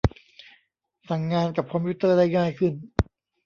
[1.09, 2.73] สั่งงานกับคอมพิวเตอร์ได้ง่ายขึ้น